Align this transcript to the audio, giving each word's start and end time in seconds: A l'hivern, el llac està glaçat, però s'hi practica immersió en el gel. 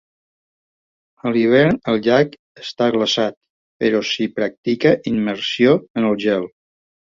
A 1.29 1.33
l'hivern, 1.35 1.77
el 1.93 2.01
llac 2.07 2.33
està 2.63 2.89
glaçat, 2.97 3.37
però 3.85 4.03
s'hi 4.15 4.29
practica 4.41 4.97
immersió 5.15 5.79
en 6.01 6.11
el 6.13 6.21
gel. 6.27 6.53